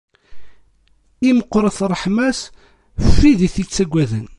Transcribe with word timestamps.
I 1.27 1.31
meqqret 1.37 1.77
ṛṛeḥma-s 1.91 2.39
ɣef 3.03 3.17
wid 3.21 3.39
i 3.47 3.49
t-ittaggaden. 3.55 4.27